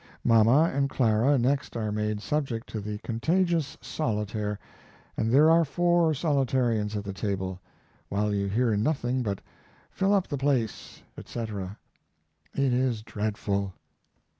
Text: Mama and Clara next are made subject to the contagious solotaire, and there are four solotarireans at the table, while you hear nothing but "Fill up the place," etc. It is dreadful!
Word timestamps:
Mama 0.23 0.71
and 0.73 0.89
Clara 0.89 1.37
next 1.37 1.77
are 1.77 1.91
made 1.91 2.21
subject 2.23 2.67
to 2.69 2.79
the 2.79 2.97
contagious 3.03 3.77
solotaire, 3.83 4.57
and 5.15 5.31
there 5.31 5.51
are 5.51 5.63
four 5.63 6.13
solotarireans 6.15 6.95
at 6.95 7.03
the 7.03 7.13
table, 7.13 7.59
while 8.09 8.33
you 8.33 8.47
hear 8.47 8.75
nothing 8.75 9.21
but 9.21 9.41
"Fill 9.91 10.15
up 10.15 10.27
the 10.27 10.39
place," 10.39 11.03
etc. 11.19 11.77
It 12.55 12.73
is 12.73 13.03
dreadful! 13.03 13.73